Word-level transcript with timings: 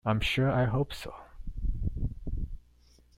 I'm 0.03 0.19
sure 0.19 0.49
I 0.49 0.65
hope 0.65 0.93
so. 0.95 1.13